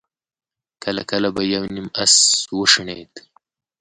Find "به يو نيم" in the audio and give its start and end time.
1.35-1.87